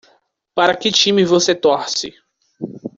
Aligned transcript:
Para 0.55 0.75
que 0.75 0.91
time 0.91 1.23
você 1.23 1.53
torce? 1.53 2.11